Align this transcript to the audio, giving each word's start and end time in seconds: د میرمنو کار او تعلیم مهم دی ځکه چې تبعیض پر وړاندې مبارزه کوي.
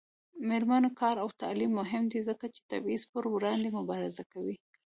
د 0.37 0.39
میرمنو 0.49 0.89
کار 1.01 1.15
او 1.23 1.29
تعلیم 1.41 1.71
مهم 1.81 2.03
دی 2.11 2.19
ځکه 2.29 2.45
چې 2.53 2.61
تبعیض 2.71 3.03
پر 3.11 3.23
وړاندې 3.33 3.75
مبارزه 3.77 4.23
کوي. 4.33 4.55